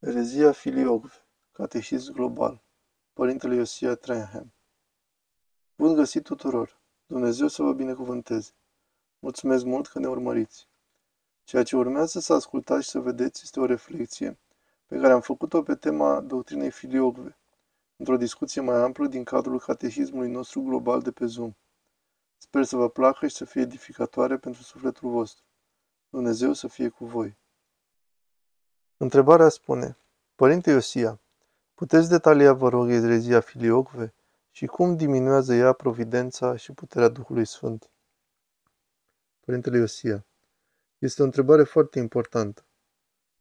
[0.00, 1.12] Erezia Filiogve,
[1.52, 2.62] Catehism Global,
[3.12, 4.52] Părintele Iosia Trenham.
[5.76, 6.80] Bun găsit tuturor!
[7.06, 8.50] Dumnezeu să vă binecuvânteze!
[9.18, 10.68] Mulțumesc mult că ne urmăriți!
[11.44, 14.38] Ceea ce urmează să ascultați și să vedeți este o reflexie
[14.86, 17.38] pe care am făcut-o pe tema doctrinei Filiogve,
[17.96, 21.54] într-o discuție mai amplă din cadrul catehismului nostru global de pe Zoom.
[22.36, 25.44] Sper să vă placă și să fie edificatoare pentru sufletul vostru.
[26.08, 27.36] Dumnezeu să fie cu voi!
[29.00, 29.96] Întrebarea spune,
[30.34, 31.20] Părinte Iosia,
[31.74, 34.14] puteți detalia, vă rog, erezia filiocve
[34.50, 37.90] și cum diminuează ea providența și puterea Duhului Sfânt?
[39.40, 40.26] Părintele Iosia,
[40.98, 42.64] este o întrebare foarte importantă.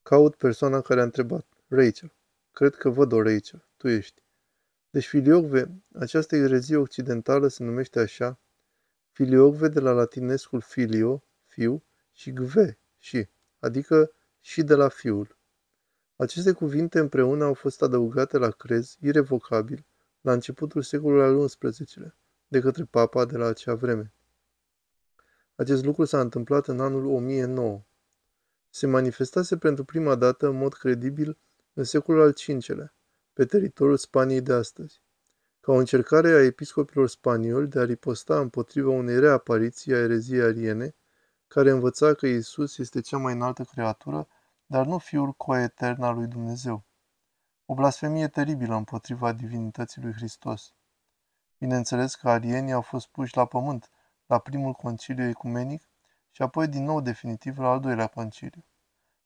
[0.04, 2.12] Caut persoana care a întrebat, Rachel.
[2.52, 4.22] Cred că văd o Rachel, tu ești.
[4.90, 8.40] Deci filiocve, această erezie occidentală se numește așa,
[9.12, 13.28] filiocve de la latinescul filio, fiu, și gve, și,
[13.60, 15.37] adică și de la fiul.
[16.20, 19.86] Aceste cuvinte împreună au fost adăugate la crez, irevocabil,
[20.22, 22.16] la începutul secolului al XI-lea,
[22.48, 24.14] de către papa de la acea vreme.
[25.56, 27.84] Acest lucru s-a întâmplat în anul 1009.
[28.70, 31.38] Se manifestase pentru prima dată în mod credibil
[31.74, 32.94] în secolul al V-lea,
[33.34, 35.02] pe teritoriul Spaniei de astăzi,
[35.60, 40.96] ca o încercare a episcopilor spanioli de a riposta împotriva unei reapariții a ereziei ariene,
[41.48, 44.28] care învăța că Isus este cea mai înaltă creatură
[44.70, 46.84] dar nu Fiul coetern al lui Dumnezeu.
[47.66, 50.74] O blasfemie teribilă împotriva divinității lui Hristos.
[51.58, 53.90] Bineînțeles că arienii au fost puși la pământ
[54.26, 55.90] la primul conciliu ecumenic
[56.32, 58.66] și apoi din nou definitiv la al doilea conciliu.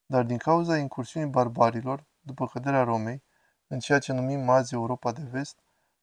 [0.06, 3.24] Dar din cauza incursiunii barbarilor, după căderea Romei,
[3.68, 5.58] în ceea ce numim azi Europa de Vest,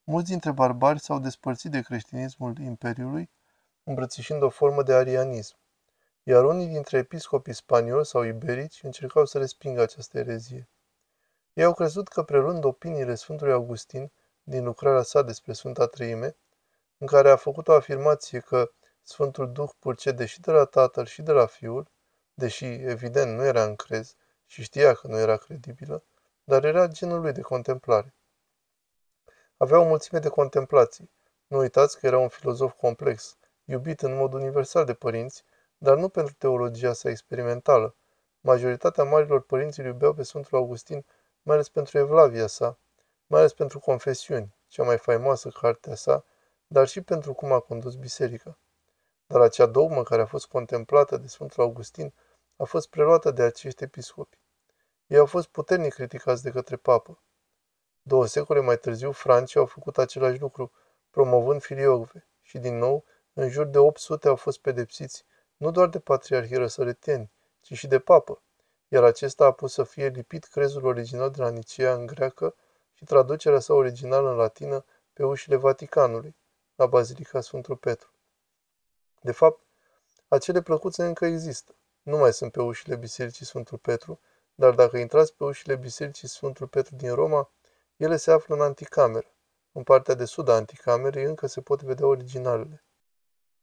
[0.05, 3.31] mulți dintre barbari s-au despărțit de creștinismul Imperiului,
[3.85, 5.57] îmbrățișând o formă de arianism
[6.29, 10.69] iar unii dintre episcopii spanioli sau iberici încercau să respingă această erezie.
[11.53, 14.11] Ei au crezut că preluând opiniile Sfântului Augustin
[14.43, 16.37] din lucrarea sa despre Sfânta Treime,
[16.99, 18.71] în care a făcut o afirmație că
[19.03, 21.91] Sfântul Duh purcede și de la Tatăl și de la Fiul,
[22.35, 24.15] deși evident nu era încrez
[24.47, 26.03] și știa că nu era credibilă,
[26.45, 28.15] dar era genul lui de contemplare.
[29.57, 31.11] Avea o mulțime de contemplații.
[31.47, 35.45] Nu uitați că era un filozof complex, iubit în mod universal de părinți
[35.79, 37.95] dar nu pentru teologia sa experimentală.
[38.41, 41.05] Majoritatea marilor părinți îl iubeau pe Sfântul Augustin,
[41.43, 42.79] mai ales pentru evlavia sa,
[43.27, 46.25] mai ales pentru confesiuni, cea mai faimoasă cartea sa,
[46.67, 48.59] dar și pentru cum a condus biserica.
[49.27, 52.15] Dar acea dogmă care a fost contemplată de Sfântul Augustin
[52.57, 54.39] a fost preluată de acești episcopi.
[55.07, 57.23] Ei au fost puternic criticați de către papă.
[58.03, 60.73] Două secole mai târziu, francii au făcut același lucru,
[61.11, 65.25] promovând filiogve, și din nou, în jur de 800 au fost pedepsiți
[65.59, 67.31] nu doar de patriarhii răsăreteni,
[67.61, 68.43] ci și de papă,
[68.89, 72.55] iar acesta a pus să fie lipit crezul original de la Nicea în greacă
[72.93, 76.37] și traducerea sa originală în latină pe ușile Vaticanului,
[76.75, 78.11] la Bazilica Sfântul Petru.
[79.21, 79.61] De fapt,
[80.29, 81.75] acele plăcuțe încă există.
[82.03, 84.21] Nu mai sunt pe ușile Bisericii Sfântul Petru,
[84.55, 87.51] dar dacă intrați pe ușile Bisericii Sfântul Petru din Roma,
[87.97, 89.27] ele se află în anticameră.
[89.73, 92.83] În partea de sud a anticamerei încă se pot vedea originalele.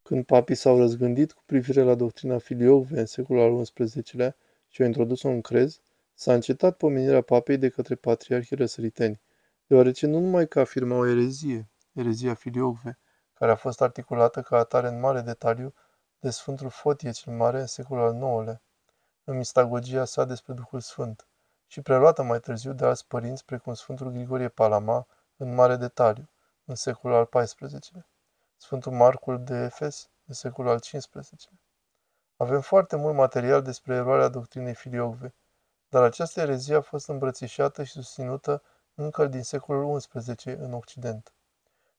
[0.07, 4.35] Când papii s-au răzgândit cu privire la doctrina filiocve în secolul al XI-lea
[4.67, 5.79] și au introdus-o în crez,
[6.13, 9.21] s-a încetat pomenirea papei de către patriarhii răsăriteni,
[9.67, 12.97] deoarece nu numai că afirma o erezie, erezia filiocve,
[13.33, 15.73] care a fost articulată ca atare în mare detaliu
[16.19, 18.61] de Sfântul Fotie cel Mare în secolul al IX-lea,
[19.23, 21.27] în mistagogia sa despre Duhul Sfânt,
[21.67, 25.07] și preluată mai târziu de alți părinți precum Sfântul Grigorie Palama
[25.37, 26.29] în mare detaliu,
[26.65, 28.05] în secolul al XIV-lea.
[28.65, 31.23] Sfântul Marcul de Efes, în secolul al XV-lea.
[32.37, 35.33] Avem foarte mult material despre eroarea doctrinei filiocve,
[35.89, 38.63] dar această erezie a fost îmbrățișată și susținută
[38.95, 41.33] încă din secolul XI în Occident.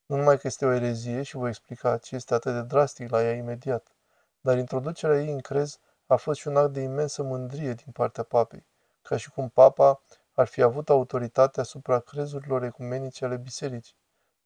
[0.06, 3.22] Nu numai că este o erezie și voi explica ce este atât de drastic la
[3.22, 3.94] ea imediat,
[4.40, 8.22] dar introducerea ei în crez a fost și un act de imensă mândrie din partea
[8.22, 8.66] papei,
[9.02, 10.00] ca și cum papa
[10.32, 13.96] ar fi avut autoritate asupra crezurilor ecumenice ale bisericii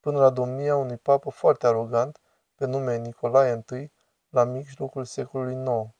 [0.01, 2.19] până la domnia unui papă foarte arogant,
[2.55, 3.91] pe nume Nicolae I,
[4.29, 5.93] la mijlocul secolului IX.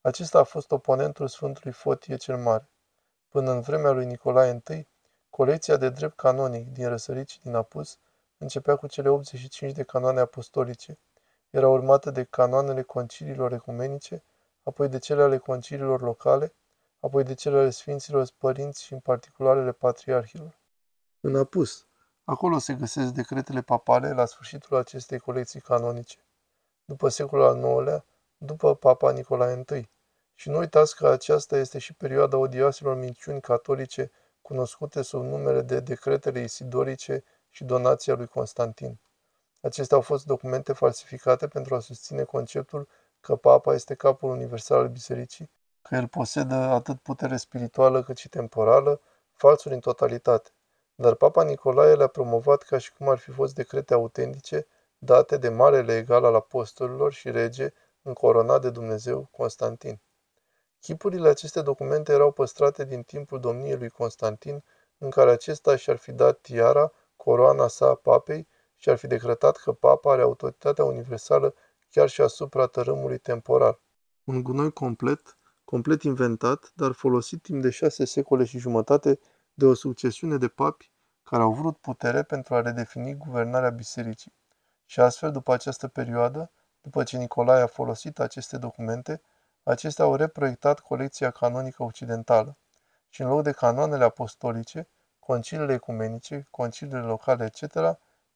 [0.00, 2.68] Acesta a fost oponentul Sfântului Fotie cel Mare.
[3.28, 4.88] Până în vremea lui Nicolae I,
[5.30, 7.98] colecția de drept canonic din Răsărici din Apus
[8.38, 10.98] începea cu cele 85 de canoane apostolice,
[11.50, 14.22] era urmată de canoanele conciliilor ecumenice,
[14.62, 16.54] apoi de cele ale conciliilor locale,
[17.00, 20.58] apoi de cele ale Sfinților Părinți și în particularele patriarhilor.
[21.20, 21.86] În Apus,
[22.24, 26.18] Acolo se găsesc decretele papale la sfârșitul acestei colecții canonice,
[26.84, 28.04] după secolul al IX-lea,
[28.36, 29.88] după Papa Nicolae I.
[30.34, 34.12] Și nu uitați că aceasta este și perioada odioaselor minciuni catolice cu
[34.52, 38.98] cunoscute sub numele de decretele isidorice și donația lui Constantin.
[39.60, 42.88] Acestea au fost documente falsificate pentru a susține conceptul
[43.20, 45.50] că papa este capul universal al bisericii,
[45.82, 49.00] că el posedă atât putere spirituală cât și temporală,
[49.32, 50.50] falsuri în totalitate.
[51.02, 54.66] Dar papa Nicolae le-a promovat ca și cum ar fi fost decrete autentice,
[54.98, 57.72] date de marele egal al apostolilor și rege,
[58.02, 60.00] încoronat de Dumnezeu Constantin.
[60.80, 64.64] Chipurile aceste documente erau păstrate din timpul domniei lui Constantin,
[64.98, 69.72] în care acesta și-ar fi dat tiara, coroana sa papei și ar fi decretat că
[69.72, 71.54] papa are autoritatea universală
[71.90, 73.80] chiar și asupra tărâmului temporal.
[74.24, 79.18] Un gunoi complet, complet inventat, dar folosit timp de șase secole și jumătate
[79.54, 80.91] de o succesiune de papi
[81.32, 84.32] care au vrut putere pentru a redefini guvernarea bisericii.
[84.84, 86.50] Și astfel, după această perioadă,
[86.80, 89.22] după ce Nicolae a folosit aceste documente,
[89.62, 92.56] acestea au reproiectat colecția canonică occidentală.
[93.08, 94.88] Și în loc de canoanele apostolice,
[95.18, 97.74] conciliile ecumenice, conciliile locale, etc.,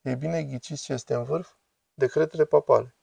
[0.00, 1.52] ei bine, ghiciți ce este în vârf?
[1.94, 2.94] Decretele papale.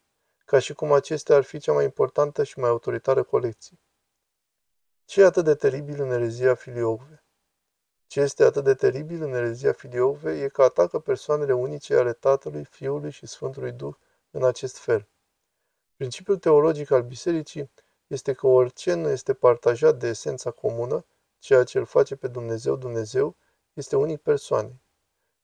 [0.46, 3.80] Ca și cum acestea ar fi cea mai importantă și mai autoritară colecție.
[5.06, 7.23] Ce e atât de teribil în erezia filiogve?
[8.14, 12.64] Ce este atât de teribil în erezia filiogve e că atacă persoanele unice ale Tatălui,
[12.64, 13.96] Fiului și Sfântului Duh
[14.32, 15.08] în acest fel.
[15.96, 17.72] Principiul teologic al bisericii
[18.08, 21.06] este că orice nu este partajat de esența comună,
[21.40, 23.36] ceea ce îl face pe Dumnezeu Dumnezeu,
[23.74, 24.82] este unic persoanei.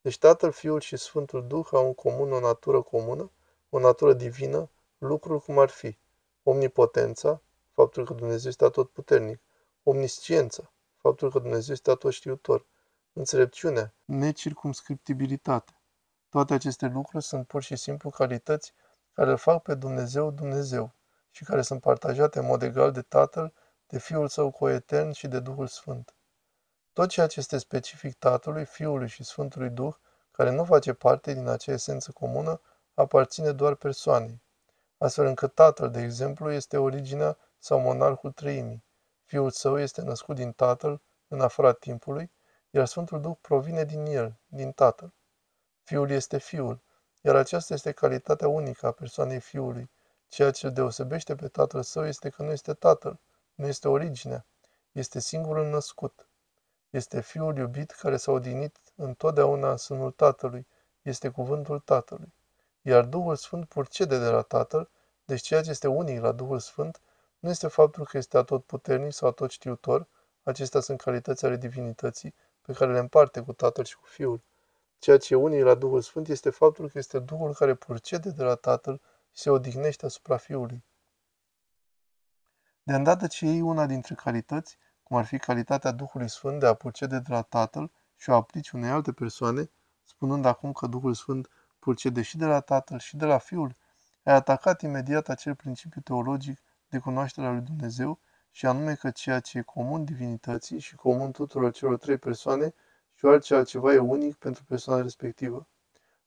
[0.01, 3.31] Deci Tatăl, Fiul și Sfântul Duh au în comun o natură comună,
[3.69, 5.97] o natură divină, lucruri cum ar fi
[6.43, 7.41] omnipotența,
[7.73, 9.39] faptul că Dumnezeu este atotputernic,
[9.83, 12.65] omnisciența, faptul că Dumnezeu este atotștiutor,
[13.13, 15.81] înțelepciunea, necircumscriptibilitate.
[16.29, 18.73] Toate aceste lucruri sunt pur și simplu calități
[19.13, 20.93] care îl fac pe Dumnezeu Dumnezeu
[21.31, 23.53] și care sunt partajate în mod egal de Tatăl,
[23.87, 26.15] de Fiul Său coetern și de Duhul Sfânt.
[26.93, 29.95] Tot ceea ce este specific Tatălui, Fiului și Sfântului Duh,
[30.31, 32.61] care nu face parte din acea esență comună,
[32.93, 34.41] aparține doar persoanei.
[34.97, 38.83] Astfel încât Tatăl, de exemplu, este originea sau monarhul trăimii.
[39.29, 42.31] Fiul său este născut din Tatăl, în afara timpului,
[42.69, 45.13] iar Sfântul Duh provine din el, din Tatăl.
[45.83, 46.81] Fiul este Fiul,
[47.21, 49.89] iar aceasta este calitatea unică a persoanei Fiului.
[50.27, 53.19] Ceea ce deosebește pe Tatăl său este că nu este Tatăl,
[53.55, 54.45] nu este originea,
[54.91, 56.27] este singurul născut.
[56.89, 60.67] Este Fiul iubit care s-a odihnit întotdeauna în sânul Tatălui,
[61.01, 62.33] este cuvântul Tatălui.
[62.81, 64.89] Iar Duhul Sfânt purcede de la Tatăl,
[65.25, 67.01] deci ceea ce este unic la Duhul Sfânt
[67.39, 70.07] nu este faptul că este atot puternic sau atot știutor,
[70.43, 74.41] acestea sunt calități ale divinității pe care le împarte cu Tatăl și cu Fiul.
[74.99, 78.43] Ceea ce e unic la Duhul Sfânt este faptul că este Duhul care purcede de
[78.43, 79.01] la Tatăl
[79.31, 80.83] și se odihnește asupra Fiului.
[82.83, 86.73] De îndată ce iei una dintre calități, cum ar fi calitatea Duhului Sfânt de a
[86.73, 89.69] purcede de la Tatăl și o aplici unei alte persoane,
[90.03, 91.49] spunând acum că Duhul Sfânt
[91.79, 93.75] purcede și de la Tatăl și de la Fiul,
[94.23, 96.59] ai atacat imediat acel principiu teologic
[96.89, 98.19] de cunoaștere a lui Dumnezeu
[98.51, 102.73] și anume că ceea ce e comun divinității și comun tuturor celor trei persoane
[103.13, 105.67] și orice altceva e unic pentru persoana respectivă.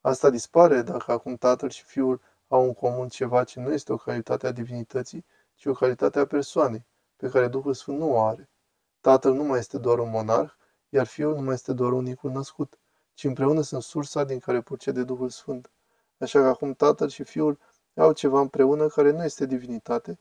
[0.01, 3.97] Asta dispare dacă acum Tatăl și Fiul au în comun ceva ce nu este o
[3.97, 5.25] calitate a divinității,
[5.55, 6.87] ci o calitate a persoanei,
[7.17, 8.51] pe care Duhul Sfânt nu o are.
[9.01, 10.53] Tatăl nu mai este doar un monarh,
[10.89, 12.79] iar Fiul nu mai este doar unicul născut,
[13.15, 15.71] ci împreună sunt sursa din care purcede Duhul Sfânt.
[16.19, 17.59] Așa că acum Tatăl și Fiul
[17.95, 20.19] au ceva împreună care nu este divinitate,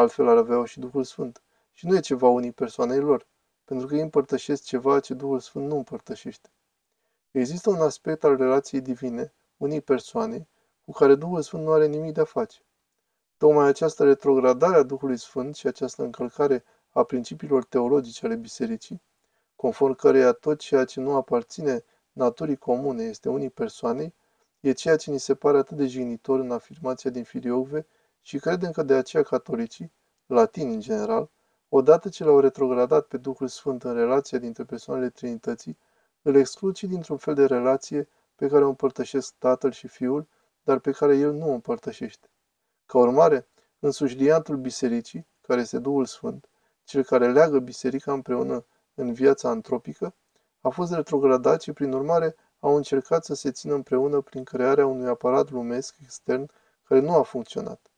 [0.00, 1.42] altfel ar avea și Duhul Sfânt.
[1.72, 3.26] Și nu e ceva unic persoanei lor,
[3.64, 6.50] pentru că ei împărtășesc ceva ce Duhul Sfânt nu împărtășește.
[7.30, 10.48] Există un aspect al relației divine, unii persoane,
[10.84, 12.58] cu care Duhul Sfânt nu are nimic de a face.
[13.36, 19.02] Tocmai această retrogradare a Duhului Sfânt și această încălcare a principiilor teologice ale bisericii,
[19.56, 24.14] conform căreia tot ceea ce nu aparține naturii comune este unii persoanei,
[24.60, 27.86] e ceea ce ni se pare atât de jignitor în afirmația din Filiogve
[28.20, 29.92] și credem că de aceea catolicii,
[30.26, 31.30] latini în general,
[31.68, 35.78] odată ce l-au retrogradat pe Duhul Sfânt în relația dintre persoanele Trinității,
[36.22, 40.28] îl exclud și dintr-un fel de relație pe care o împărtășesc Tatăl și Fiul,
[40.62, 42.28] dar pe care el nu o împărtășește.
[42.86, 43.46] Ca urmare,
[43.78, 46.48] însuși liantul bisericii, care este Duhul Sfânt,
[46.84, 50.14] cel care leagă biserica împreună în viața antropică,
[50.60, 55.08] a fost retrogradat și, prin urmare, au încercat să se țină împreună prin crearea unui
[55.08, 56.50] aparat lumesc extern
[56.82, 57.89] care nu a funcționat.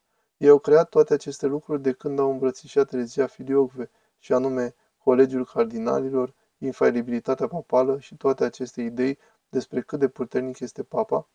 [0.42, 5.44] Ei au creat toate aceste lucruri de când au îmbrățișat erezia filiogve, și anume Colegiul
[5.44, 9.18] Cardinalilor, infailibilitatea papală și toate aceste idei
[9.48, 11.28] despre cât de puternic este papa,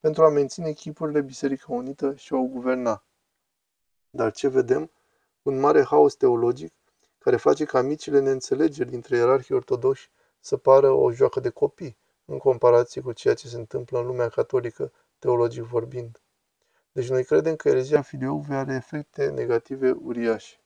[0.00, 3.04] pentru a menține chipurile Biserica Unită și o guverna.
[4.10, 4.90] Dar ce vedem?
[5.42, 6.72] Un mare haos teologic
[7.18, 12.38] care face ca micile neînțelegeri dintre ierarhii ortodoși să pară o joacă de copii, în
[12.38, 16.18] comparație cu ceea ce se întâmplă în lumea catolică, teologic vorbind.
[16.94, 20.63] Deci noi credem că erezia filioque are efecte negative uriașe.